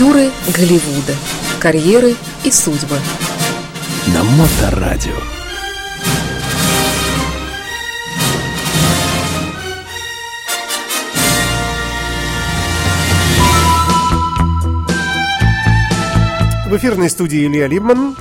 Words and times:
Актеры 0.00 0.30
Голливуда. 0.56 1.14
Карьеры 1.60 2.14
и 2.44 2.50
судьбы. 2.50 2.96
На 4.14 4.24
Моторадио. 4.24 5.12
В 16.66 16.76
эфирной 16.76 17.10
студии 17.10 17.46
Илья 17.46 17.66
Либман. 17.66 18.16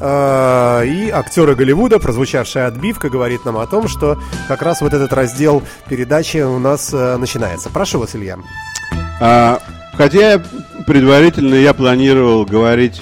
э, 0.00 0.84
И 0.86 1.08
актеры 1.08 1.54
Голливуда, 1.54 1.98
прозвучавшая 1.98 2.66
отбивка, 2.66 3.08
говорит 3.08 3.46
нам 3.46 3.56
о 3.56 3.66
том, 3.66 3.88
что 3.88 4.18
как 4.48 4.60
раз 4.60 4.80
вот 4.82 4.92
этот 4.92 5.12
раздел 5.12 5.62
передачи 5.88 6.38
у 6.38 6.58
нас 6.58 6.90
э, 6.92 7.16
начинается. 7.16 7.70
Прошу 7.70 8.00
вас, 8.00 8.14
Илья. 8.14 8.36
А, 9.20 9.60
хотя 9.94 10.42
предварительно 10.86 11.54
я 11.54 11.74
планировал 11.74 12.44
говорить 12.44 13.00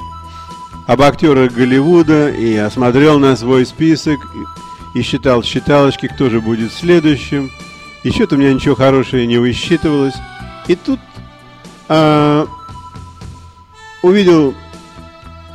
об 0.87 1.03
актерах 1.03 1.53
Голливуда 1.53 2.31
и 2.31 2.57
осмотрел 2.57 3.19
на 3.19 3.37
свой 3.37 3.65
список 3.65 4.19
и, 4.95 5.03
считал 5.03 5.43
считалочки, 5.43 6.09
кто 6.09 6.31
же 6.31 6.41
будет 6.41 6.73
следующим. 6.73 7.51
Что-то 8.05 8.35
у 8.35 8.39
меня 8.39 8.53
ничего 8.53 8.75
хорошего 8.75 9.21
не 9.21 9.39
высчитывалось. 9.39 10.15
И 10.67 10.75
тут 10.75 10.99
а, 11.89 12.47
увидел 14.03 14.55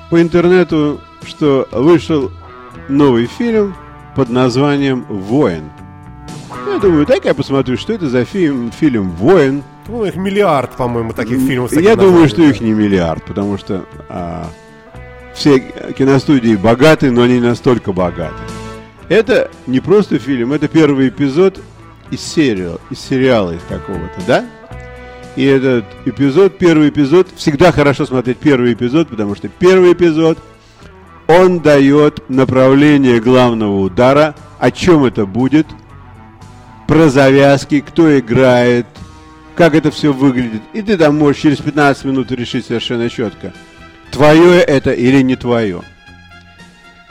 по 0.10 0.22
интернету, 0.22 1.02
что 1.26 1.68
вышел 1.72 2.32
новый 2.88 3.26
фильм 3.26 3.76
под 4.16 4.30
названием 4.30 5.06
«Воин». 5.10 5.70
Я 6.68 6.80
думаю, 6.80 7.06
дай-ка 7.06 7.30
я 7.30 7.34
посмотрю, 7.34 7.78
что 7.78 7.94
это 7.94 8.10
за 8.10 8.26
фильм, 8.26 8.72
фильм 8.72 9.12
«Воин». 9.12 9.64
Ну, 9.88 10.04
их 10.06 10.16
миллиард, 10.16 10.72
по-моему, 10.72 11.14
таких 11.14 11.40
фильмов. 11.40 11.72
Я 11.74 11.96
думаю, 11.96 12.28
что 12.28 12.42
их 12.42 12.60
не 12.62 12.72
миллиард, 12.72 13.24
потому 13.24 13.58
что 13.58 13.86
а, 14.10 14.48
все 15.34 15.60
киностудии 15.60 16.56
богаты, 16.56 17.12
но 17.12 17.22
они 17.22 17.36
не 17.36 17.48
настолько 17.48 17.94
богаты. 17.94 18.34
Это 19.10 19.52
не 19.68 19.80
просто 19.80 20.18
фильм, 20.18 20.54
это 20.54 20.68
первый 20.68 21.10
эпизод 21.10 21.62
из 22.10 22.22
сериала, 22.22 22.80
из 22.90 23.00
сериала 23.00 23.52
из 23.52 23.62
какого-то, 23.70 24.22
да? 24.26 24.46
И 25.36 25.44
этот 25.44 25.86
эпизод, 26.06 26.58
первый 26.58 26.90
эпизод, 26.90 27.28
всегда 27.36 27.72
хорошо 27.72 28.06
смотреть 28.06 28.38
первый 28.38 28.74
эпизод, 28.74 29.10
потому 29.10 29.36
что 29.36 29.50
первый 29.50 29.94
эпизод, 29.94 30.40
он 31.28 31.60
дает 31.60 32.28
направление 32.30 33.20
главного 33.20 33.80
удара, 33.82 34.34
о 34.60 34.72
чем 34.72 35.04
это 35.04 35.26
будет, 35.26 35.68
про 36.88 37.10
завязки, 37.10 37.82
кто 37.82 38.18
играет, 38.18 38.86
как 39.56 39.76
это 39.76 39.92
все 39.92 40.14
выглядит. 40.14 40.62
И 40.74 40.82
ты 40.82 40.98
там 40.98 41.18
можешь 41.18 41.42
через 41.42 41.58
15 41.60 42.06
минут 42.06 42.32
решить 42.32 42.66
совершенно 42.66 43.10
четко, 43.10 43.54
твое 44.12 44.60
это 44.60 44.92
или 44.92 45.22
не 45.22 45.36
твое. 45.36 45.82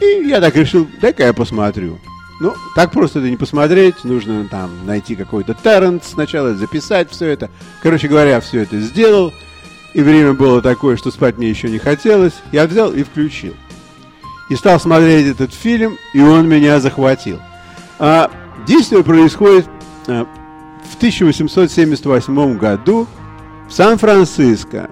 И 0.00 0.26
я 0.26 0.40
так 0.40 0.54
решил, 0.56 0.88
дай-ка 1.00 1.24
я 1.24 1.32
посмотрю. 1.32 1.98
Ну, 2.40 2.52
так 2.74 2.90
просто 2.90 3.20
это 3.20 3.30
не 3.30 3.36
посмотреть, 3.36 4.02
нужно 4.04 4.46
там 4.48 4.86
найти 4.86 5.14
какой-то 5.14 5.54
торрент 5.54 6.04
сначала, 6.04 6.54
записать 6.54 7.10
все 7.10 7.28
это. 7.28 7.48
Короче 7.82 8.08
говоря, 8.08 8.40
все 8.40 8.62
это 8.62 8.80
сделал, 8.80 9.32
и 9.94 10.02
время 10.02 10.34
было 10.34 10.60
такое, 10.60 10.96
что 10.96 11.12
спать 11.12 11.38
мне 11.38 11.48
еще 11.48 11.70
не 11.70 11.78
хотелось. 11.78 12.34
Я 12.50 12.66
взял 12.66 12.92
и 12.92 13.04
включил. 13.04 13.54
И 14.50 14.56
стал 14.56 14.80
смотреть 14.80 15.28
этот 15.28 15.54
фильм, 15.54 15.96
и 16.12 16.20
он 16.20 16.48
меня 16.48 16.80
захватил. 16.80 17.40
А 18.00 18.30
действие 18.66 19.04
происходит 19.04 19.66
а, 20.08 20.26
в 20.94 20.96
1878 20.96 22.56
году 22.56 23.08
в 23.68 23.72
Сан-Франциско. 23.72 24.88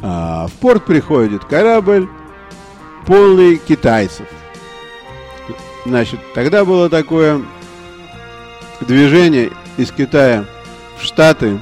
А, 0.00 0.46
в 0.46 0.52
порт 0.52 0.86
приходит 0.86 1.44
корабль, 1.44 2.08
полный 3.04 3.56
китайцев. 3.56 4.26
Значит, 5.84 6.20
тогда 6.34 6.64
было 6.64 6.88
такое 6.88 7.42
движение 8.80 9.50
из 9.76 9.90
Китая 9.90 10.44
в 10.98 11.02
Штаты, 11.02 11.58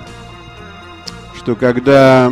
что 1.37 1.57
когда 1.57 2.31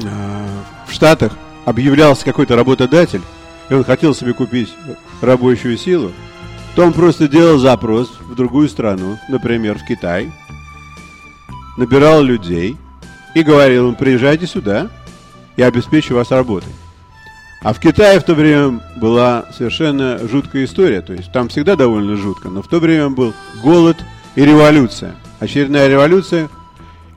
э, 0.00 0.48
в 0.88 0.92
Штатах 0.92 1.32
объявлялся 1.64 2.24
какой-то 2.24 2.56
работодатель, 2.56 3.22
и 3.68 3.74
он 3.74 3.84
хотел 3.84 4.14
себе 4.14 4.32
купить 4.32 4.74
рабочую 5.20 5.78
силу, 5.78 6.12
то 6.74 6.84
он 6.84 6.92
просто 6.92 7.28
делал 7.28 7.58
запрос 7.58 8.10
в 8.20 8.34
другую 8.34 8.68
страну, 8.68 9.18
например, 9.28 9.78
в 9.78 9.84
Китай, 9.84 10.32
набирал 11.76 12.22
людей 12.22 12.76
и 13.34 13.42
говорил 13.42 13.90
им, 13.90 13.94
приезжайте 13.94 14.46
сюда, 14.46 14.88
я 15.56 15.66
обеспечу 15.66 16.14
вас 16.14 16.30
работой. 16.30 16.72
А 17.62 17.72
в 17.72 17.78
Китае 17.78 18.18
в 18.18 18.24
то 18.24 18.34
время 18.34 18.80
была 18.96 19.46
совершенно 19.56 20.18
жуткая 20.26 20.64
история. 20.64 21.00
То 21.00 21.12
есть 21.12 21.30
там 21.32 21.48
всегда 21.48 21.76
довольно 21.76 22.16
жутко, 22.16 22.48
но 22.48 22.60
в 22.60 22.68
то 22.68 22.80
время 22.80 23.10
был 23.10 23.32
голод 23.62 23.96
и 24.34 24.44
революция. 24.44 25.14
Очередная 25.38 25.88
революция, 25.88 26.48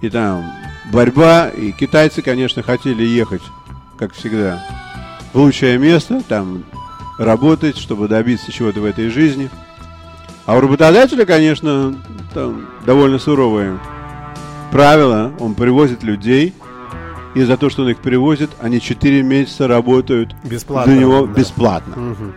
и 0.01 0.09
там 0.09 0.45
борьба, 0.91 1.49
и 1.49 1.71
китайцы, 1.71 2.21
конечно, 2.21 2.61
хотели 2.61 3.03
ехать, 3.03 3.41
как 3.97 4.13
всегда, 4.13 4.63
в 5.33 5.39
лучшее 5.39 5.79
место, 5.79 6.21
там 6.27 6.63
работать, 7.17 7.77
чтобы 7.77 8.07
добиться 8.07 8.51
чего-то 8.51 8.81
в 8.81 8.85
этой 8.85 9.09
жизни. 9.09 9.49
А 10.45 10.55
у 10.55 10.61
работодателя, 10.61 11.25
конечно, 11.25 11.95
там 12.33 12.67
довольно 12.85 13.17
суровые 13.17 13.79
правила. 14.71 15.33
Он 15.39 15.55
привозит 15.55 16.03
людей, 16.03 16.53
и 17.33 17.43
за 17.43 17.57
то, 17.57 17.69
что 17.69 17.83
он 17.83 17.89
их 17.89 17.97
привозит, 17.97 18.51
они 18.61 18.79
4 18.79 19.23
месяца 19.23 19.67
работают 19.67 20.35
Бесплатно, 20.43 20.91
для 20.91 21.01
него 21.01 21.25
да. 21.25 21.33
бесплатно. 21.33 21.95
Мгм. 21.95 22.33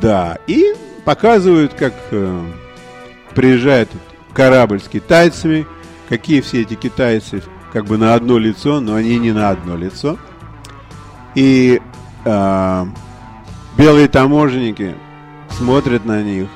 Да, 0.00 0.38
и 0.46 0.74
показывают, 1.04 1.72
как 1.74 1.94
э, 2.10 2.44
приезжает 3.34 3.88
корабль 4.32 4.80
с 4.80 4.88
китайцами, 4.88 5.66
какие 6.08 6.40
все 6.40 6.62
эти 6.62 6.74
китайцы 6.74 7.42
как 7.72 7.84
бы 7.84 7.96
на 7.96 8.14
одно 8.14 8.38
лицо, 8.38 8.80
но 8.80 8.94
они 8.94 9.18
не 9.18 9.32
на 9.32 9.50
одно 9.50 9.76
лицо. 9.76 10.18
И 11.34 11.80
э, 12.24 12.86
белые 13.76 14.08
таможенники 14.08 14.94
смотрят 15.50 16.04
на 16.04 16.22
них 16.22 16.48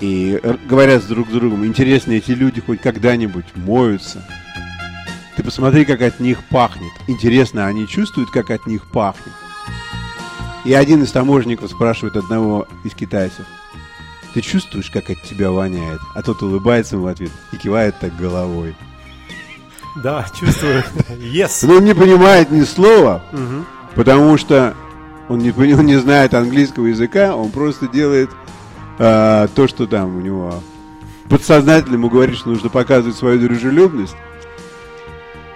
и 0.00 0.40
говорят 0.66 1.06
друг 1.06 1.28
с 1.28 1.32
другом, 1.32 1.64
интересно, 1.64 2.12
эти 2.12 2.32
люди 2.32 2.60
хоть 2.60 2.80
когда-нибудь 2.80 3.44
моются. 3.54 4.24
Ты 5.36 5.42
посмотри, 5.42 5.84
как 5.84 6.02
от 6.02 6.20
них 6.20 6.42
пахнет. 6.44 6.92
Интересно, 7.06 7.66
они 7.66 7.86
чувствуют, 7.86 8.30
как 8.30 8.50
от 8.50 8.66
них 8.66 8.90
пахнет. 8.90 9.34
И 10.64 10.74
один 10.74 11.02
из 11.02 11.12
таможенников 11.12 11.70
спрашивает 11.70 12.16
одного 12.16 12.66
из 12.84 12.94
китайцев. 12.94 13.46
Ты 14.34 14.42
чувствуешь, 14.42 14.90
как 14.90 15.10
от 15.10 15.22
тебя 15.22 15.50
воняет? 15.50 16.00
А 16.14 16.22
тот 16.22 16.42
улыбается 16.42 16.96
ему 16.96 17.06
в 17.06 17.08
ответ 17.08 17.32
и 17.52 17.56
кивает 17.56 17.98
так 17.98 18.16
головой. 18.16 18.76
Да, 20.02 20.26
чувствую. 20.38 20.84
Yes. 21.18 21.66
Но 21.66 21.76
он 21.76 21.84
не 21.84 21.94
понимает 21.94 22.50
ни 22.50 22.62
слова, 22.62 23.22
потому 23.94 24.36
что 24.36 24.74
он 25.30 25.38
не, 25.38 25.52
он 25.52 25.86
не 25.86 25.96
знает 25.96 26.34
английского 26.34 26.86
языка, 26.86 27.36
он 27.36 27.50
просто 27.50 27.86
делает 27.86 28.30
а, 28.98 29.46
то, 29.54 29.68
что 29.68 29.86
там 29.86 30.16
у 30.16 30.20
него 30.20 30.60
подсознательно 31.28 31.94
ему 31.94 32.10
говорит, 32.10 32.36
что 32.36 32.48
нужно 32.48 32.68
показывать 32.68 33.16
свою 33.16 33.38
дружелюбность. 33.38 34.16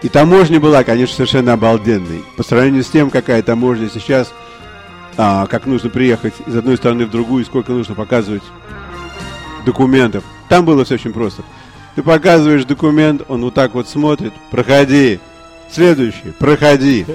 И 0.02 0.08
таможня 0.08 0.60
была, 0.60 0.84
конечно, 0.84 1.16
совершенно 1.16 1.54
обалденной. 1.54 2.24
По 2.36 2.44
сравнению 2.44 2.84
с 2.84 2.88
тем, 2.88 3.10
какая 3.10 3.42
таможня 3.42 3.90
сейчас, 3.92 4.32
а, 5.16 5.46
как 5.46 5.66
нужно 5.66 5.90
приехать 5.90 6.34
из 6.46 6.54
одной 6.54 6.76
страны 6.76 7.06
в 7.06 7.10
другую, 7.10 7.42
и 7.42 7.46
сколько 7.46 7.72
нужно 7.72 7.96
показывать 7.96 8.44
документов. 9.66 10.22
Там 10.48 10.64
было 10.64 10.84
все 10.84 10.94
очень 10.94 11.12
просто. 11.12 11.42
Ты 11.96 12.04
показываешь 12.04 12.64
документ, 12.64 13.22
он 13.26 13.40
вот 13.40 13.54
так 13.54 13.74
вот 13.74 13.88
смотрит, 13.88 14.34
проходи. 14.52 15.18
Следующий, 15.68 16.32
проходи. 16.38 17.06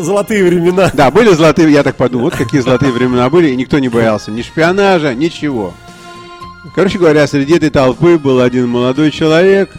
Золотые 0.00 0.44
времена. 0.44 0.90
Да, 0.94 1.10
были 1.10 1.32
золотые, 1.32 1.72
я 1.72 1.82
так 1.82 1.96
подумал, 1.96 2.26
вот 2.26 2.36
какие 2.36 2.60
золотые 2.60 2.92
времена 2.92 3.28
были, 3.30 3.48
и 3.48 3.56
никто 3.56 3.78
не 3.78 3.88
боялся 3.88 4.30
ни 4.30 4.42
шпионажа, 4.42 5.14
ничего. 5.14 5.74
Короче 6.74 6.98
говоря, 6.98 7.26
среди 7.26 7.54
этой 7.54 7.70
толпы 7.70 8.18
был 8.18 8.40
один 8.40 8.68
молодой 8.68 9.10
человек, 9.10 9.70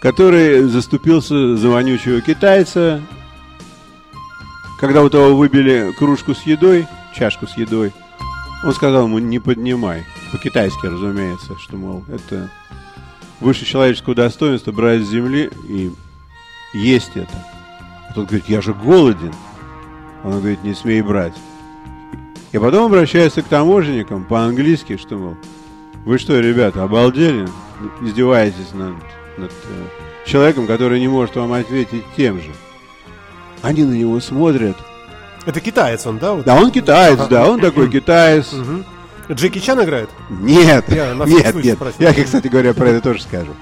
который 0.00 0.62
заступился 0.62 1.56
за 1.56 1.68
вонючего 1.68 2.20
китайца. 2.20 3.00
Когда 4.78 5.02
у 5.02 5.08
того 5.08 5.34
выбили 5.36 5.92
кружку 5.96 6.34
с 6.34 6.42
едой, 6.42 6.86
чашку 7.14 7.46
с 7.46 7.56
едой, 7.56 7.92
он 8.64 8.74
сказал 8.74 9.06
ему, 9.06 9.18
не 9.18 9.38
поднимай. 9.38 10.04
По-китайски, 10.32 10.86
разумеется, 10.86 11.56
что, 11.58 11.76
мол, 11.76 12.04
это 12.08 12.50
выше 13.40 13.64
человеческого 13.64 14.14
достоинства 14.14 14.72
брать 14.72 15.02
с 15.02 15.08
земли 15.08 15.50
и 15.68 15.92
есть 16.74 17.12
это. 17.14 17.55
А 18.16 18.20
тот 18.20 18.28
говорит, 18.28 18.48
я 18.48 18.62
же 18.62 18.72
голоден. 18.72 19.34
Он 20.24 20.38
говорит, 20.38 20.64
не 20.64 20.72
смей 20.72 21.02
брать. 21.02 21.34
И 22.50 22.58
потом 22.58 22.86
обращается 22.86 23.42
к 23.42 23.44
таможенникам 23.44 24.24
по-английски, 24.24 24.96
что, 24.96 25.16
мол, 25.16 25.36
вы 26.06 26.16
что, 26.16 26.40
ребята, 26.40 26.82
обалдели? 26.82 27.46
Издеваетесь 28.00 28.72
над 28.72 28.94
над 29.36 29.50
э, 29.50 30.24
человеком, 30.24 30.66
который 30.66 30.98
не 30.98 31.08
может 31.08 31.36
вам 31.36 31.52
ответить 31.52 32.04
тем 32.16 32.40
же. 32.40 32.48
Они 33.60 33.84
на 33.84 33.92
него 33.92 34.18
смотрят. 34.20 34.78
Это 35.44 35.60
китаец 35.60 36.06
он, 36.06 36.16
да? 36.16 36.32
Вот? 36.32 36.46
Да, 36.46 36.54
он 36.54 36.70
китаец, 36.70 37.18
Ага. 37.20 37.28
да, 37.28 37.50
он 37.50 37.60
такой 37.60 37.90
китаец. 37.90 38.50
Джеки 39.30 39.58
Чан 39.58 39.84
играет? 39.84 40.08
Нет, 40.30 40.86
Я 40.88 41.12
нет, 41.12 41.54
нет. 41.54 41.74
спросил. 41.76 42.00
Я, 42.00 42.14
кстати 42.14 42.48
говоря, 42.48 42.72
про 42.72 42.88
это 42.88 43.02
тоже 43.02 43.20
скажу. 43.20 43.52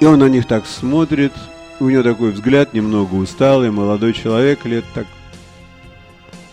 И 0.00 0.04
он 0.04 0.18
на 0.18 0.28
них 0.28 0.46
так 0.46 0.66
смотрит. 0.66 1.32
У 1.80 1.88
него 1.88 2.02
такой 2.02 2.30
взгляд 2.30 2.72
немного 2.72 3.14
усталый, 3.14 3.70
молодой 3.70 4.12
человек, 4.12 4.64
лет 4.64 4.84
так 4.94 5.06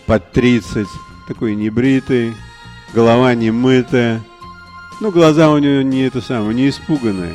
под 0.06 0.32
30, 0.32 0.88
такой 1.28 1.54
небритый, 1.54 2.34
голова 2.92 3.34
не 3.34 3.50
мытая. 3.50 4.20
Ну, 5.00 5.10
глаза 5.10 5.50
у 5.50 5.58
него 5.58 5.82
не 5.82 6.02
это 6.02 6.20
самое, 6.20 6.54
не 6.54 6.68
испуганные. 6.68 7.34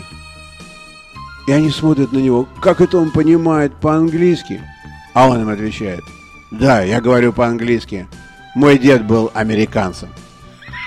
И 1.48 1.52
они 1.52 1.70
смотрят 1.70 2.12
на 2.12 2.18
него, 2.18 2.48
как 2.62 2.82
это 2.82 2.98
он 2.98 3.12
понимает 3.12 3.74
по-английски. 3.76 4.62
А 5.14 5.30
он 5.30 5.42
им 5.42 5.50
отвечает, 5.50 6.04
да, 6.52 6.82
я 6.82 7.00
говорю 7.00 7.32
по-английски. 7.32 8.08
Мой 8.54 8.78
дед 8.78 9.06
был 9.06 9.32
американцем. 9.34 10.10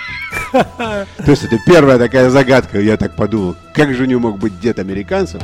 То 0.52 1.06
есть 1.26 1.44
это 1.44 1.58
первая 1.64 1.98
такая 1.98 2.28
загадка, 2.30 2.80
я 2.80 2.96
так 2.96 3.16
подумал. 3.16 3.56
Как 3.74 3.94
же 3.94 4.02
у 4.02 4.06
него 4.06 4.20
мог 4.20 4.38
быть 4.38 4.60
дед 4.60 4.78
американцем? 4.78 5.40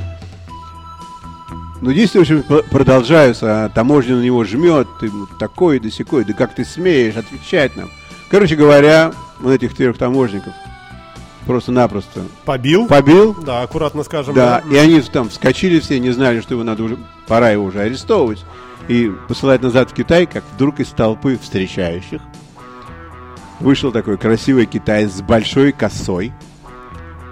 Ну, 1.83 1.93
действие, 1.93 2.25
в 2.25 2.31
общем, 2.31 2.63
продолжаются, 2.71 3.65
а 3.67 3.69
таможня 3.69 4.17
на 4.17 4.23
него 4.23 4.45
жмет, 4.45 4.89
ты 4.99 5.11
такой 5.39 5.79
да 5.79 5.91
сякой, 5.91 6.25
да 6.25 6.33
как 6.33 6.55
ты 6.55 6.65
смеешь 6.65 7.17
отвечать 7.17 7.77
нам? 7.77 7.91
Короче 8.31 8.57
говоря, 8.57 9.13
он 9.45 9.53
этих 9.53 9.75
трех 9.75 9.99
таможников 9.99 10.53
просто-напросто 11.47 12.23
Побил? 12.45 12.89
побил, 12.89 13.37
Да, 13.45 13.63
аккуратно 13.63 14.03
скажем. 14.03 14.35
да, 14.35 14.63
и 14.71 14.77
они 14.77 15.01
там 15.03 15.29
вскочили 15.29 15.79
все, 15.79 16.01
не 16.01 16.11
знали, 16.11 16.41
что 16.41 16.55
его 16.55 16.65
надо 16.65 16.83
уже, 16.83 16.99
пора 17.29 17.51
его 17.51 17.65
уже 17.67 17.81
арестовывать 17.81 18.45
и 18.89 19.13
посылать 19.29 19.63
назад 19.63 19.91
в 19.91 19.95
Китай, 19.95 20.27
как 20.27 20.43
вдруг 20.55 20.81
из 20.81 20.89
толпы 20.89 21.39
встречающих 21.41 22.21
вышел 23.61 23.93
такой 23.93 24.19
красивый 24.19 24.67
китаец 24.67 25.13
с 25.13 25.23
большой 25.23 25.73
косой, 25.73 26.33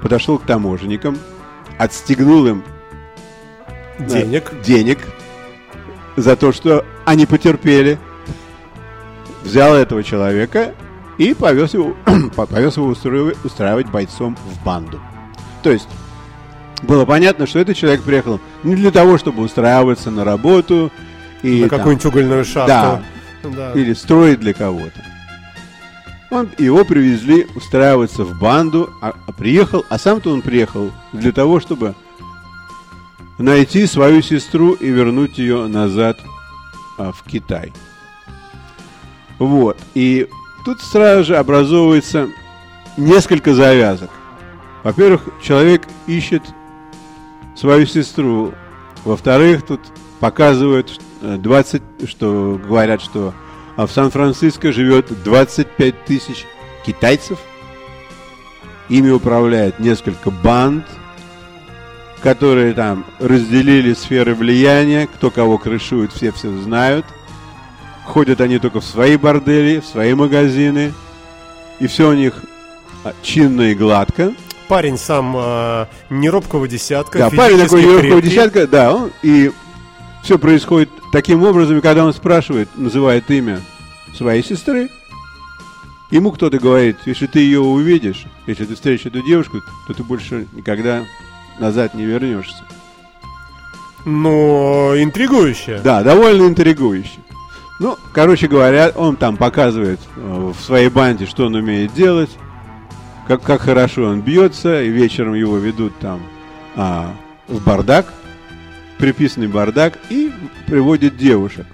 подошел 0.03 0.39
к 0.39 0.47
таможенникам, 0.47 1.19
отстегнул 1.79 2.47
им 2.47 2.63
Денег. 3.99 4.53
денег 4.63 4.99
за 6.17 6.37
то, 6.37 6.53
что 6.53 6.85
они 7.05 7.27
потерпели, 7.27 7.99
взял 9.43 9.75
этого 9.75 10.03
человека 10.03 10.75
и 11.19 11.35
повез 11.35 11.75
его, 11.75 11.95
повез 12.37 12.77
его 12.77 12.89
устроив- 12.93 13.37
устраивать 13.45 13.89
бойцом 13.89 14.37
в 14.37 14.65
банду. 14.65 15.01
То 15.63 15.71
есть 15.71 15.89
было 16.83 17.05
понятно, 17.05 17.47
что 17.47 17.59
этот 17.59 17.77
человек 17.77 18.03
приехал 18.03 18.41
не 18.63 18.75
для 18.75 18.91
того, 18.91 19.17
чтобы 19.19 19.43
устраиваться 19.43 20.11
на 20.11 20.25
работу 20.25 20.91
и 21.43 21.63
На 21.63 21.69
какую-нибудь 21.69 22.07
угольную 22.07 22.45
шахту. 22.45 23.03
Да. 23.43 23.73
или 23.75 23.93
строить 23.93 24.41
для 24.41 24.55
кого-то. 24.55 25.05
Он, 26.31 26.49
его 26.57 26.83
привезли 26.85 27.47
устраиваться 27.55 28.25
в 28.25 28.39
банду, 28.41 28.91
а, 29.03 29.15
а 29.27 29.33
приехал, 29.33 29.85
а 29.91 29.99
сам-то 29.99 30.31
он 30.33 30.41
приехал 30.41 30.91
для 31.13 31.31
того, 31.31 31.61
чтобы 31.61 31.95
найти 33.39 33.87
свою 33.87 34.23
сестру 34.23 34.75
и 34.75 34.89
вернуть 34.89 35.39
ее 35.39 35.67
назад 35.67 36.19
а, 36.99 37.13
в 37.13 37.23
Китай. 37.25 37.73
Вот. 39.39 39.77
И 39.95 40.29
тут 40.65 40.81
сразу 40.81 41.25
же 41.25 41.37
образовывается 41.37 42.29
несколько 42.97 43.55
завязок. 43.55 44.11
Во-первых, 44.83 45.23
человек 45.43 45.83
ищет 46.07 46.43
свою 47.57 47.87
сестру. 47.87 48.53
Во-вторых, 49.05 49.65
тут 49.67 49.81
показывают 50.21 51.01
э, 51.23 51.37
20, 51.39 51.83
что 52.07 52.61
говорят, 52.63 53.03
что 53.03 53.35
а, 53.77 53.87
в 53.87 53.93
Сан-Франциско 53.93 54.73
живет 54.73 55.07
25 55.25 56.05
тысяч 56.05 56.47
китайцев. 56.87 57.39
Ими 58.89 59.11
управляет 59.11 59.79
несколько 59.79 60.31
банд, 60.31 60.85
которые 62.25 62.73
там 62.73 63.05
разделили 63.19 63.93
сферы 63.93 64.35
влияния, 64.35 65.07
кто 65.07 65.31
кого 65.31 65.59
крышует, 65.59 66.11
все 66.11 66.33
все 66.33 66.51
знают. 66.63 67.05
Ходят 68.07 68.41
они 68.41 68.59
только 68.59 68.81
в 68.81 68.85
свои 68.85 69.19
бордели, 69.19 69.81
в 69.81 69.85
свои 69.85 70.15
магазины, 70.15 70.95
и 71.81 71.87
все 71.87 72.09
у 72.09 72.15
них 72.15 72.43
а, 73.05 73.13
чинно 73.23 73.61
и 73.61 73.75
гладко. 73.75 74.33
Парень 74.69 74.97
сам 74.97 75.37
э, 75.37 75.87
не 76.09 76.31
робкого 76.31 76.67
десятка. 76.67 77.19
Да, 77.19 77.31
парень 77.31 77.59
такой 77.59 77.83
легкого 77.83 78.01
крепкий. 78.01 78.31
десятка, 78.31 78.67
да, 78.67 78.95
он, 78.95 79.11
и 79.23 79.53
все 80.23 80.39
происходит 80.39 80.89
таким 81.13 81.43
образом, 81.43 81.77
и 81.77 81.83
когда 81.83 82.07
он 82.07 82.15
спрашивает, 82.15 82.71
называет 82.75 83.31
имя 83.31 83.61
своей 84.17 84.43
сестры, 84.43 84.89
ему 86.11 86.33
кто-то 86.33 86.59
говорит, 86.59 86.97
если 87.05 87.27
ты 87.27 87.41
ее 87.41 87.61
увидишь, 87.61 88.25
если 88.47 88.65
ты 88.65 88.77
встретишь 88.77 89.05
эту 89.05 89.21
девушку, 89.21 89.61
то 89.87 89.93
ты 89.93 90.03
больше 90.03 90.47
никогда 90.55 91.05
назад 91.59 91.95
не 91.95 92.05
вернешься. 92.05 92.65
Но 94.05 94.95
интригующе. 94.97 95.81
Да, 95.83 96.03
довольно 96.03 96.47
интригующе. 96.47 97.19
Ну, 97.81 97.97
короче 98.13 98.47
говоря, 98.47 98.93
он 98.95 99.17
там 99.17 99.37
показывает 99.37 99.99
э, 100.17 100.53
в 100.57 100.63
своей 100.63 100.89
банде, 100.89 101.27
что 101.27 101.47
он 101.47 101.55
умеет 101.55 101.93
делать, 101.93 102.31
как, 103.27 103.43
как 103.43 103.63
хорошо 103.63 104.05
он 104.05 104.21
бьется, 104.21 104.83
и 104.83 104.89
вечером 104.89 105.35
его 105.35 105.57
ведут 105.57 105.99
там 105.99 106.21
а, 106.77 107.15
в 107.49 107.65
бардак, 107.65 108.07
приписанный 108.99 109.49
бардак, 109.49 109.99
и 110.11 110.33
приводят 110.67 111.17
девушек. 111.17 111.67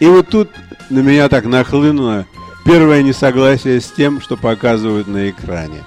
И 0.00 0.06
вот 0.06 0.28
тут 0.28 0.50
на 0.90 0.98
меня 0.98 1.28
так 1.28 1.46
нахлынуло 1.46 2.26
первое 2.64 3.02
несогласие 3.02 3.80
с 3.80 3.90
тем, 3.90 4.20
что 4.20 4.36
показывают 4.36 5.06
на 5.06 5.30
экране. 5.30 5.82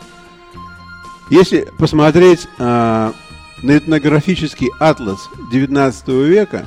Если 1.29 1.67
посмотреть 1.77 2.47
а, 2.57 3.13
на 3.61 3.77
этнографический 3.77 4.69
атлас 4.79 5.29
19 5.51 6.07
века, 6.07 6.65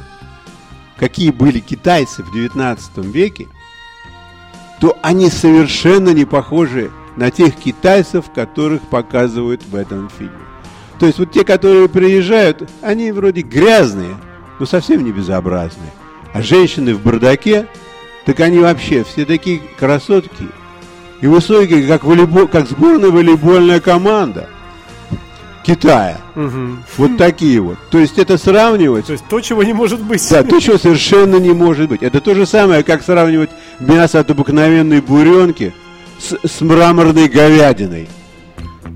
какие 0.99 1.31
были 1.31 1.61
китайцы 1.61 2.23
в 2.23 2.33
19 2.33 2.99
веке, 3.07 3.49
то 4.81 4.97
они 5.03 5.31
совершенно 5.31 6.11
не 6.11 6.27
похожи 6.27 6.91
на 7.17 7.31
тех 7.31 7.57
китайцев, 7.57 8.31
которых 8.35 8.83
показывают 8.83 9.63
в 9.65 9.75
этом 9.75 10.11
фильме. 10.11 10.35
То 10.99 11.07
есть 11.07 11.19
вот 11.19 11.33
те, 11.33 11.45
которые 11.45 11.89
приезжают, 11.89 12.69
они 12.83 13.13
вроде 13.13 13.41
грязные, 13.41 14.17
но 14.59 14.67
совсем 14.67 15.05
не 15.05 15.13
безобразные. 15.13 15.91
А 16.35 16.43
женщины 16.43 16.95
в 16.95 17.03
бардаке, 17.03 17.67
так 18.27 18.41
они 18.41 18.59
вообще 18.59 19.05
все 19.05 19.25
такие 19.25 19.61
красотки 19.79 20.49
и 21.21 21.27
высокие, 21.27 21.87
как, 21.87 22.05
волейбол, 22.05 22.49
как 22.49 22.69
сборная 22.69 23.11
волейбольная 23.11 23.81
команда 23.81 24.49
Китая. 25.65 26.19
Мгм. 26.35 26.83
Вот 26.97 27.17
такие 27.17 27.61
вот. 27.61 27.79
То 27.91 27.99
есть 27.99 28.19
это 28.19 28.39
сравнивать 28.39 29.07
То 29.07 29.13
есть 29.13 29.25
то, 29.29 29.41
чего 29.41 29.63
не 29.63 29.73
может 29.73 30.01
быть. 30.03 30.27
да, 30.31 30.43
то, 30.43 30.61
чего 30.61 30.79
совершенно 30.79 31.37
не 31.37 31.51
может 31.51 31.89
быть. 31.89 32.03
Это 32.03 32.21
то 32.21 32.35
же 32.35 32.47
самое, 32.47 32.83
как 32.83 33.03
сравнивать 33.03 33.51
мясо 33.79 34.21
от 34.21 34.31
обыкновенной 34.31 35.01
буренки 35.01 35.73
с, 36.19 36.37
с 36.47 36.61
мраморной 36.61 37.29
говядиной. 37.29 38.09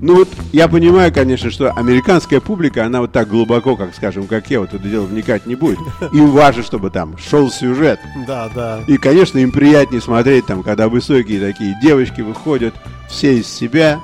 Ну 0.01 0.17
вот, 0.17 0.29
я 0.51 0.67
понимаю, 0.67 1.13
конечно, 1.13 1.49
что 1.49 1.71
американская 1.71 2.41
публика, 2.41 2.85
она 2.85 2.99
вот 2.99 3.11
так 3.11 3.29
глубоко, 3.29 3.75
как, 3.75 3.95
скажем, 3.95 4.27
как 4.27 4.49
я, 4.49 4.59
вот 4.59 4.73
это 4.73 4.87
дело 4.87 5.05
вникать 5.05 5.45
не 5.45 5.55
будет. 5.55 5.79
Им 6.11 6.31
важно, 6.31 6.63
чтобы 6.63 6.89
там 6.89 7.17
шел 7.17 7.49
сюжет. 7.49 7.99
Да, 8.27 8.49
да. 8.53 8.81
И, 8.87 8.97
конечно, 8.97 9.37
им 9.39 9.51
приятнее 9.51 10.01
смотреть, 10.01 10.45
там, 10.47 10.63
когда 10.63 10.89
высокие 10.89 11.39
такие 11.39 11.75
девочки 11.81 12.21
выходят, 12.21 12.75
все 13.09 13.37
из 13.37 13.47
себя. 13.47 14.01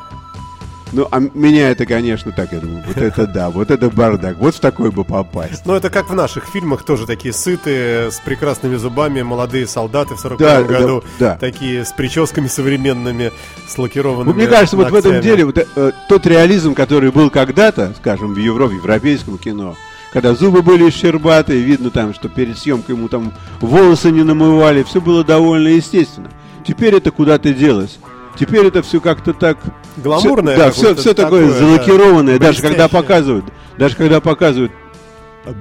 Ну, 0.93 1.07
а 1.09 1.19
меня 1.19 1.69
это, 1.69 1.85
конечно, 1.85 2.31
так, 2.31 2.51
я 2.51 2.59
думаю, 2.59 2.83
вот 2.85 2.97
это 2.97 3.25
да, 3.25 3.49
вот 3.49 3.71
это 3.71 3.89
бардак, 3.89 4.37
вот 4.37 4.55
в 4.55 4.59
такой 4.59 4.91
бы 4.91 5.03
попасть. 5.05 5.65
Но 5.65 5.75
это 5.75 5.89
как 5.89 6.09
в 6.09 6.13
наших 6.13 6.45
фильмах, 6.45 6.83
тоже 6.83 7.05
такие 7.07 7.33
сытые, 7.33 8.11
с 8.11 8.19
прекрасными 8.19 8.75
зубами, 8.75 9.21
молодые 9.21 9.67
солдаты 9.67 10.15
в 10.15 10.19
40 10.19 10.39
Да, 10.39 10.61
да, 10.61 10.63
году, 10.63 11.03
да. 11.19 11.37
такие 11.39 11.85
с 11.85 11.91
прическами 11.93 12.47
современными, 12.47 13.31
с 13.67 13.77
лакированными 13.77 14.27
Вот 14.27 14.35
мне 14.35 14.47
кажется, 14.47 14.75
вот 14.75 14.91
в 14.91 14.95
этом 14.95 15.13
ногтями. 15.13 15.31
деле 15.31 15.45
вот, 15.45 15.57
э, 15.57 15.91
тот 16.09 16.25
реализм, 16.25 16.73
который 16.73 17.11
был 17.11 17.29
когда-то, 17.29 17.93
скажем, 17.97 18.33
в 18.33 18.37
Европе, 18.37 18.75
в 18.75 18.77
европейском 18.79 19.37
кино, 19.37 19.75
когда 20.11 20.33
зубы 20.35 20.61
были 20.61 20.89
щербатые, 20.89 21.61
видно 21.61 21.89
там, 21.89 22.13
что 22.13 22.27
перед 22.27 22.57
съемкой 22.57 22.95
ему 22.95 23.07
там 23.07 23.31
волосы 23.61 24.11
не 24.11 24.23
намывали, 24.23 24.83
все 24.83 24.99
было 24.99 25.23
довольно 25.23 25.69
естественно. 25.69 26.29
Теперь 26.67 26.95
это 26.95 27.11
куда-то 27.11 27.53
делось. 27.53 27.97
Теперь 28.37 28.65
это 28.65 28.81
все 28.81 28.99
как-то 28.99 29.33
так... 29.33 29.57
Гламурное 29.97 30.57
да, 30.57 30.71
все, 30.71 30.95
все 30.95 31.13
такое, 31.13 31.47
такое, 31.47 31.59
залакированное. 31.59 32.39
да, 32.39 32.47
даже 32.47 32.61
когда 32.61 32.87
показывают, 32.87 33.45
даже 33.77 33.95
когда 33.95 34.21
показывают 34.21 34.71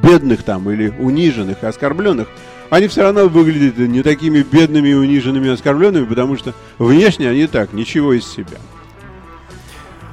бедных 0.03 0.43
там 0.43 0.71
или 0.71 0.89
униженных, 0.89 1.65
оскорбленных, 1.65 2.29
они 2.71 2.87
все 2.87 3.03
равно 3.03 3.27
выглядят 3.29 3.79
не 3.79 4.03
такими 4.03 4.43
бедными, 4.43 4.93
униженными, 4.93 5.51
оскорбленными, 5.51 6.05
потому 6.05 6.37
что 6.37 6.55
внешне 6.79 7.29
они 7.29 7.47
так, 7.47 7.73
ничего 7.73 8.13
из 8.13 8.25
себя. 8.25 8.59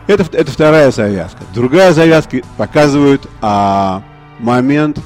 Это, 0.08 0.26
это 0.36 0.52
вторая 0.52 0.90
завязка. 0.92 1.44
Другая 1.54 1.94
завязка 1.94 2.42
показывает 2.58 3.28
а, 3.42 4.02
момент, 4.40 5.00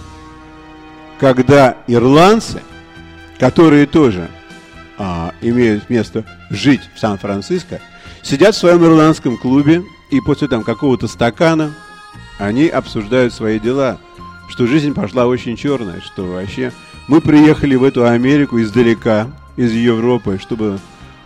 когда 1.20 1.76
ирландцы, 1.88 2.62
которые 3.40 3.88
тоже 3.88 4.30
а, 4.98 5.34
имеют 5.42 5.90
место 5.90 6.24
жить 6.52 6.82
в 6.96 7.00
Сан-Франциско, 7.00 7.82
сидят 8.24 8.56
в 8.56 8.58
своем 8.58 8.84
ирландском 8.84 9.38
клубе 9.38 9.84
и 10.10 10.20
после 10.22 10.48
там 10.48 10.64
какого-то 10.64 11.08
стакана 11.08 11.74
они 12.38 12.68
обсуждают 12.68 13.34
свои 13.34 13.60
дела, 13.60 13.98
что 14.50 14.68
жизнь 14.68 14.94
пошла 14.94 15.28
очень 15.28 15.56
черная, 15.56 16.02
что 16.02 16.26
вообще 16.26 16.72
мы 17.08 17.22
приехали 17.22 17.76
в 17.76 17.84
эту 17.84 18.06
Америку 18.06 18.60
издалека, 18.62 19.28
из 19.58 19.74
Европы, 19.74 20.40
чтобы 20.42 20.80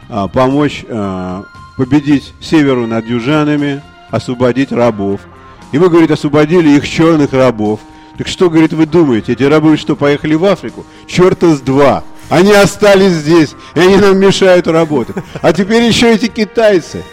а, 0.10 0.28
помочь 0.28 0.86
а, 0.90 1.46
победить 1.78 2.34
северу 2.40 2.88
над 2.88 3.06
южанами, 3.08 3.82
освободить 4.10 4.72
рабов. 4.72 5.22
И 5.72 5.78
мы, 5.78 5.90
говорит, 5.90 6.12
освободили 6.12 6.70
их 6.70 6.88
черных 6.88 7.34
рабов. 7.34 7.80
Так 8.18 8.28
что, 8.28 8.50
говорит, 8.50 8.74
вы 8.74 8.86
думаете, 8.86 9.34
эти 9.34 9.44
рабы 9.44 9.78
что, 9.78 9.96
поехали 9.96 10.36
в 10.36 10.46
Африку? 10.46 10.86
Черта 11.06 11.54
с 11.54 11.60
два. 11.60 12.04
Они 12.30 12.52
остались 12.54 13.14
здесь, 13.14 13.52
и 13.76 13.80
они 13.80 13.98
нам 13.98 14.18
мешают 14.18 14.68
работать. 14.68 15.16
А 15.42 15.54
теперь 15.54 15.84
еще 15.84 16.14
эти 16.14 16.28
китайцы. 16.28 17.04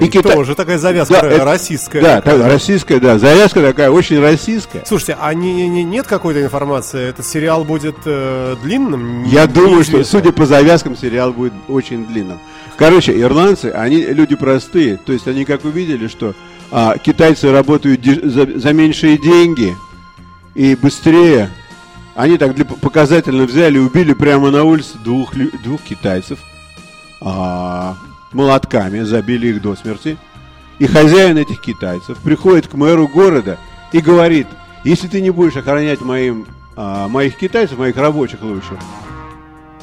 И, 0.00 0.06
и 0.06 0.08
Кита... 0.08 0.32
тоже 0.32 0.54
такая 0.54 0.78
завязка 0.78 1.20
да, 1.20 1.28
это, 1.28 1.44
российская. 1.44 2.00
Да, 2.00 2.20
такая, 2.20 2.48
российская, 2.48 3.00
да, 3.00 3.18
завязка 3.18 3.60
такая 3.60 3.90
очень 3.90 4.20
российская. 4.20 4.82
Слушайте, 4.84 5.16
а 5.20 5.32
не, 5.34 5.68
не, 5.68 5.84
нет 5.84 6.06
какой-то 6.06 6.42
информации? 6.42 7.08
Этот 7.08 7.26
сериал 7.26 7.64
будет 7.64 7.96
э, 8.04 8.56
длинным? 8.62 9.24
Я 9.24 9.46
думаю, 9.46 9.84
что, 9.84 10.02
судя 10.04 10.32
по 10.32 10.46
завязкам, 10.46 10.96
сериал 10.96 11.32
будет 11.32 11.52
очень 11.68 12.06
длинным. 12.06 12.40
Короче, 12.76 13.18
ирландцы, 13.20 13.66
они 13.66 14.02
люди 14.02 14.34
простые. 14.34 14.96
То 14.96 15.12
есть 15.12 15.28
они 15.28 15.44
как 15.44 15.64
увидели, 15.64 16.08
что 16.08 16.34
а, 16.72 16.98
китайцы 16.98 17.52
работают 17.52 18.00
за, 18.04 18.58
за 18.58 18.72
меньшие 18.72 19.16
деньги 19.16 19.76
и 20.54 20.74
быстрее. 20.74 21.50
Они 22.14 22.38
так 22.38 22.54
для 22.54 22.64
показательно 22.64 23.44
взяли 23.44 23.76
и 23.76 23.80
убили 23.80 24.12
прямо 24.12 24.50
на 24.50 24.64
улице 24.64 24.98
двух, 25.02 25.34
двух 25.62 25.82
китайцев. 25.82 26.38
А, 27.20 27.96
молотками, 28.32 29.00
забили 29.00 29.48
их 29.48 29.62
до 29.62 29.74
смерти. 29.74 30.16
И 30.78 30.86
хозяин 30.86 31.38
этих 31.38 31.60
китайцев 31.60 32.18
приходит 32.18 32.68
к 32.68 32.74
мэру 32.74 33.08
города 33.08 33.58
и 33.92 34.00
говорит, 34.00 34.46
если 34.84 35.08
ты 35.08 35.20
не 35.20 35.30
будешь 35.30 35.56
охранять 35.56 36.00
моим, 36.00 36.46
а, 36.76 37.08
моих 37.08 37.36
китайцев, 37.36 37.78
моих 37.78 37.96
рабочих 37.96 38.42
лучше, 38.42 38.78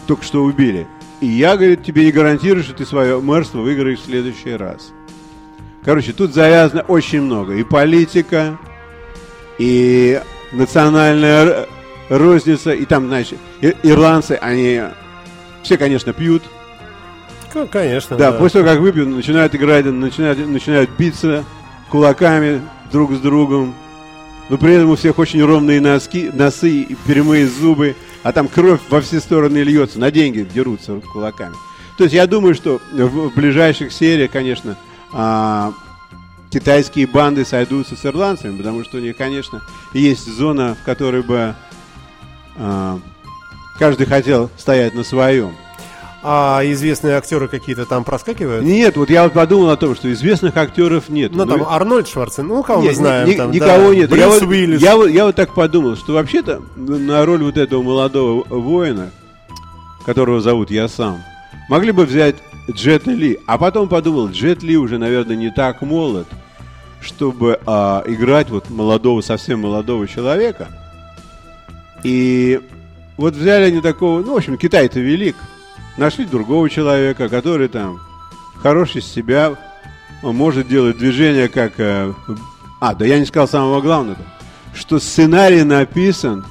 только 0.07 0.23
что 0.23 0.43
убили, 0.43 0.87
и 1.21 1.27
я, 1.27 1.55
говорит, 1.55 1.83
тебе 1.83 2.05
не 2.05 2.11
гарантирую, 2.11 2.63
что 2.63 2.73
ты 2.73 2.85
свое 2.85 3.21
мэрство 3.21 3.59
выиграешь 3.59 3.99
в 3.99 4.05
следующий 4.05 4.55
раз. 4.55 4.91
Короче, 5.83 6.13
тут 6.13 6.33
завязано 6.33 6.81
очень 6.81 7.21
много. 7.21 7.53
И 7.53 7.63
политика, 7.63 8.57
и 9.57 10.19
национальная 10.51 11.67
розница, 12.11 12.71
и 12.71 12.85
там, 12.85 13.07
значит, 13.07 13.39
ирландцы, 13.83 14.33
они 14.33 14.81
все, 15.63 15.77
конечно, 15.77 16.13
пьют, 16.13 16.43
Конечно. 17.69 18.15
Да, 18.15 18.31
да, 18.31 18.37
после 18.37 18.61
того, 18.61 18.73
как 18.73 18.79
выпьют, 18.79 19.09
начинают 19.09 19.53
играть, 19.53 19.85
начинают, 19.85 20.39
начинают 20.47 20.89
биться 20.97 21.43
кулаками 21.89 22.61
друг 22.91 23.11
с 23.11 23.19
другом. 23.19 23.75
Но 24.49 24.57
при 24.57 24.73
этом 24.73 24.89
у 24.89 24.95
всех 24.95 25.19
очень 25.19 25.43
ровные 25.43 25.81
носки, 25.81 26.29
носы 26.33 26.81
и 26.81 26.95
прямые 27.05 27.47
зубы, 27.47 27.95
а 28.23 28.31
там 28.31 28.47
кровь 28.47 28.79
во 28.89 29.01
все 29.01 29.19
стороны 29.19 29.59
льется, 29.59 29.99
на 29.99 30.11
деньги 30.11 30.47
дерутся 30.53 30.99
кулаками. 30.99 31.55
То 31.97 32.05
есть 32.05 32.15
я 32.15 32.25
думаю, 32.25 32.55
что 32.55 32.81
в 32.91 33.33
ближайших 33.35 33.91
сериях, 33.91 34.31
конечно, 34.31 34.77
а, 35.13 35.73
китайские 36.49 37.07
банды 37.07 37.45
сойдутся 37.45 37.95
с 37.95 38.05
ирландцами, 38.05 38.57
потому 38.57 38.83
что 38.83 38.97
у 38.97 39.01
них, 39.01 39.15
конечно, 39.17 39.61
есть 39.93 40.25
зона, 40.25 40.75
в 40.81 40.85
которой 40.85 41.21
бы 41.21 41.55
каждый 43.77 44.05
хотел 44.05 44.49
стоять 44.57 44.93
на 44.93 45.03
своем. 45.03 45.55
А 46.23 46.61
известные 46.65 47.15
актеры 47.15 47.47
какие-то 47.47 47.85
там 47.85 48.03
проскакивают? 48.03 48.63
Нет, 48.63 48.95
вот 48.95 49.09
я 49.09 49.23
вот 49.23 49.33
подумал 49.33 49.71
о 49.71 49.77
том, 49.77 49.95
что 49.95 50.11
известных 50.13 50.55
актеров 50.55 51.09
нет. 51.09 51.31
Ну, 51.33 51.47
там 51.47 51.63
Арнольд 51.63 52.07
Шварценеггер, 52.07 52.55
ну, 52.57 52.63
кого 52.63 52.83
нет, 52.83 52.91
мы 52.91 52.95
знаем. 52.95 53.27
Ни, 53.27 53.33
там, 53.33 53.51
никого 53.51 53.89
да. 53.89 53.95
нет. 53.95 54.09
Брюс 54.11 54.21
я, 54.21 54.27
вот, 54.29 54.43
Уиллис. 54.43 54.81
Я, 54.81 55.03
я 55.07 55.25
вот 55.25 55.35
так 55.35 55.55
подумал, 55.55 55.95
что 55.95 56.13
вообще-то 56.13 56.61
на 56.75 57.25
роль 57.25 57.43
вот 57.43 57.57
этого 57.57 57.81
молодого 57.81 58.43
воина, 58.49 59.09
которого 60.05 60.41
зовут 60.41 60.69
я 60.69 60.87
сам, 60.87 61.23
могли 61.69 61.91
бы 61.91 62.05
взять 62.05 62.35
Джет 62.71 63.07
Ли. 63.07 63.39
А 63.47 63.57
потом 63.57 63.89
подумал, 63.89 64.29
Джет 64.29 64.61
Ли 64.61 64.77
уже, 64.77 64.99
наверное, 64.99 65.35
не 65.35 65.49
так 65.49 65.81
молод, 65.81 66.27
чтобы 67.01 67.59
а, 67.65 68.03
играть 68.05 68.51
вот 68.51 68.69
молодого, 68.69 69.21
совсем 69.21 69.61
молодого 69.61 70.07
человека. 70.07 70.67
И 72.03 72.59
вот 73.17 73.35
взяли 73.35 73.65
они 73.65 73.81
такого, 73.81 74.21
ну, 74.21 74.33
в 74.33 74.37
общем, 74.37 74.57
Китай-то 74.57 74.99
велик– 74.99 75.35
нашли 75.97 76.25
другого 76.25 76.69
человека, 76.69 77.29
который 77.29 77.67
там 77.67 77.99
хороший 78.61 78.99
из 78.99 79.05
себя, 79.05 79.55
он 80.23 80.35
может 80.35 80.67
делать 80.67 80.97
движения 80.97 81.47
как... 81.47 81.73
Э, 81.77 82.13
а, 82.79 82.93
да 82.95 83.05
я 83.05 83.19
не 83.19 83.25
сказал 83.25 83.47
самого 83.47 83.81
главного, 83.81 84.17
что 84.73 84.99
сценарий 84.99 85.63
написан 85.63 86.45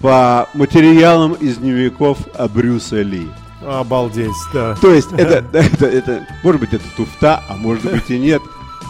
по 0.00 0.48
материалам 0.54 1.32
из 1.34 1.56
дневников 1.56 2.18
Брюса 2.54 3.02
Ли. 3.02 3.28
Обалдеть, 3.64 4.30
да. 4.52 4.76
То 4.76 4.92
есть 4.92 5.12
это, 5.12 5.44
это, 5.52 5.86
это, 5.86 6.26
может 6.42 6.60
быть, 6.60 6.72
это 6.72 6.84
туфта, 6.96 7.42
а 7.48 7.56
может 7.56 7.90
быть 7.90 8.10
и 8.10 8.18
нет. 8.18 8.42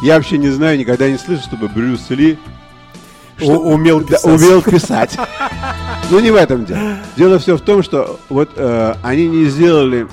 Я 0.03 0.17
вообще 0.17 0.37
не 0.37 0.51
знаю, 0.51 0.79
никогда 0.79 1.11
не 1.11 1.17
слышал, 1.17 1.45
чтобы 1.45 1.69
Брюс 1.69 2.11
Ли 2.11 2.39
умел 3.41 4.01
писать. 4.05 4.25
Умел 4.25 4.63
писать. 4.63 5.19
Ну, 6.11 6.21
не 6.21 6.31
в 6.31 6.37
этом 6.37 6.65
дело. 6.65 6.81
Дело 7.17 7.39
все 7.39 7.57
в 7.57 7.61
том, 7.61 7.83
что 7.83 8.19
вот 8.29 8.51
э, 8.57 8.95
они 9.03 9.29
не 9.29 9.47
сделали, 9.47 10.07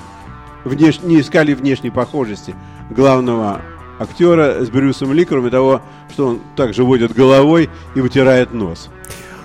внеш... 0.64 1.00
не 1.02 1.20
искали 1.20 1.54
внешней 1.54 1.90
похожести 1.90 2.54
главного 2.90 3.60
актера 3.98 4.64
с 4.64 4.70
Брюсом 4.70 5.12
Ли, 5.12 5.24
кроме 5.24 5.50
того, 5.50 5.82
что 6.12 6.28
он 6.28 6.40
также 6.56 6.84
водит 6.84 7.12
головой 7.12 7.70
и 7.94 8.00
вытирает 8.00 8.52
нос. 8.52 8.90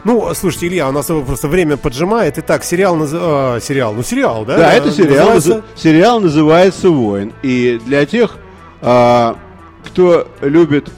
Ну, 0.05 0.33
слушайте, 0.33 0.67
Илья, 0.67 0.88
у 0.88 0.91
нас 0.91 1.07
просто 1.07 1.48
время 1.48 1.75
поджимает. 1.77 2.38
Итак, 2.38 2.63
сериал, 2.63 2.95
наз... 2.95 3.12
а, 3.13 3.59
сериал, 3.59 3.93
ну 3.93 4.01
сериал, 4.01 4.45
да? 4.45 4.57
Да, 4.57 4.74
это 4.74 4.91
сериал. 4.91 5.33
Называется... 5.33 5.65
Сериал 5.75 6.19
называется 6.21 6.89
«Воин». 6.89 7.33
И 7.43 7.79
для 7.86 8.05
тех, 8.05 8.38
а, 8.81 9.38
кто 9.86 10.27
любит 10.41 10.89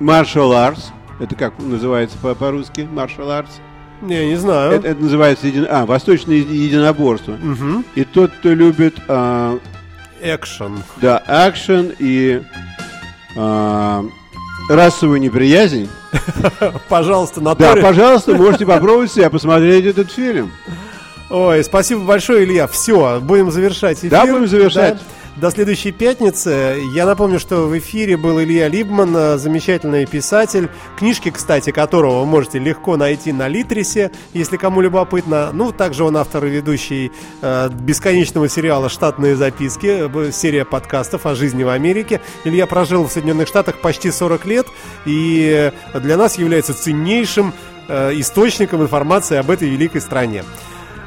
martial 0.00 0.52
arts, 0.52 0.92
это 1.20 1.34
как 1.34 1.58
называется 1.58 2.16
по-русски? 2.18 2.80
Martial 2.80 3.28
arts? 3.28 3.60
Не, 4.02 4.28
не 4.28 4.36
знаю. 4.36 4.72
Это, 4.72 4.88
это 4.88 5.02
называется 5.02 5.46
един... 5.46 5.66
а, 5.68 5.86
восточное 5.86 6.36
единоборство. 6.36 7.32
Угу. 7.32 7.84
И 7.94 8.04
тот, 8.04 8.30
кто 8.32 8.50
любит... 8.50 8.98
А... 9.08 9.58
Экшен. 10.20 10.82
Да, 11.00 11.22
экшен 11.26 11.92
и 11.98 12.42
а... 13.36 14.04
расовую 14.68 15.20
неприязнь. 15.20 15.88
Пожалуйста, 16.88 17.40
на 17.40 17.54
Да, 17.54 17.76
пожалуйста, 17.76 18.34
можете 18.36 18.66
попробовать 18.66 19.12
себя 19.12 19.30
посмотреть 19.30 19.86
этот 19.86 20.10
фильм. 20.10 20.50
Ой, 21.28 21.64
спасибо 21.64 22.02
большое, 22.02 22.44
Илья. 22.44 22.66
Все, 22.66 23.20
будем 23.20 23.50
завершать 23.50 23.98
эфир. 23.98 24.10
Да, 24.10 24.26
будем 24.26 24.46
завершать. 24.46 24.94
Да? 24.94 25.00
До 25.36 25.50
следующей 25.50 25.92
пятницы. 25.92 26.78
Я 26.94 27.04
напомню, 27.04 27.38
что 27.38 27.66
в 27.66 27.78
эфире 27.78 28.16
был 28.16 28.40
Илья 28.40 28.68
Либман, 28.68 29.14
э, 29.14 29.36
замечательный 29.36 30.06
писатель, 30.06 30.70
книжки, 30.98 31.30
кстати, 31.30 31.72
которого 31.72 32.20
вы 32.20 32.26
можете 32.26 32.58
легко 32.58 32.96
найти 32.96 33.32
на 33.34 33.46
Литресе, 33.46 34.12
если 34.32 34.56
кому 34.56 34.80
любопытно. 34.80 35.50
Ну, 35.52 35.72
также 35.72 36.04
он 36.04 36.16
автор 36.16 36.46
и 36.46 36.48
ведущий 36.48 37.12
э, 37.42 37.68
бесконечного 37.68 38.48
сериала 38.48 38.88
«Штатные 38.88 39.36
записки», 39.36 40.08
э, 40.10 40.32
серия 40.32 40.64
подкастов 40.64 41.26
о 41.26 41.34
жизни 41.34 41.64
в 41.64 41.68
Америке. 41.68 42.22
Илья 42.44 42.66
прожил 42.66 43.04
в 43.04 43.12
Соединенных 43.12 43.46
Штатах 43.46 43.82
почти 43.82 44.10
40 44.10 44.46
лет 44.46 44.66
и 45.04 45.70
для 45.92 46.16
нас 46.16 46.38
является 46.38 46.72
ценнейшим 46.72 47.52
э, 47.88 48.12
источником 48.14 48.80
информации 48.80 49.36
об 49.36 49.50
этой 49.50 49.68
великой 49.68 50.00
стране. 50.00 50.44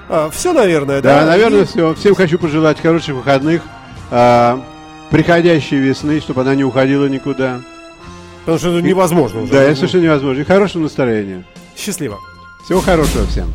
Э, 0.07 0.29
все, 0.31 0.53
наверное, 0.53 1.01
да? 1.01 1.21
Да, 1.21 1.25
наверное, 1.25 1.63
и... 1.63 1.65
все. 1.65 1.95
Всем 1.95 2.13
хочу 2.13 2.38
пожелать 2.38 2.79
хороших 2.79 3.15
выходных 3.15 3.63
а, 4.12 4.63
приходящей 5.10 5.78
весны, 5.78 6.20
чтобы 6.22 6.42
она 6.42 6.56
не 6.56 6.63
уходила 6.63 7.06
никуда. 7.06 7.62
Потому 8.42 8.58
что 8.58 8.70
это 8.78 8.88
невозможно 8.88 9.42
уже. 9.42 9.51
Да, 9.51 9.62
это 9.62 9.75
совершенно 9.75 10.04
невозможно. 10.04 10.42
И 10.42 10.46
хорошего 10.46 10.84
настроения. 10.84 11.44
Счастливо. 11.78 12.18
Всего 12.66 12.82
хорошего 12.82 13.25
всем. 13.28 13.51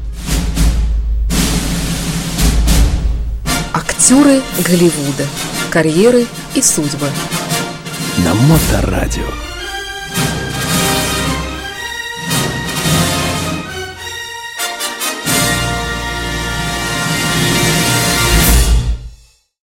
Актеры 3.72 4.40
Голливуда. 4.66 5.26
Карьеры 5.70 6.26
и 6.54 6.62
судьбы. 6.62 7.08
На 8.24 8.34
Моторадио. 8.34 9.24